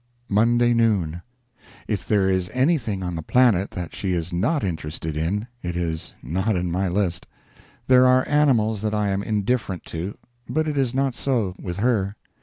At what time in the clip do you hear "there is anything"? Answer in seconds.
2.07-3.03